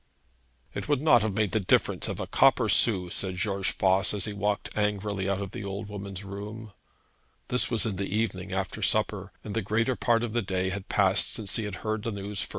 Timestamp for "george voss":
3.35-4.15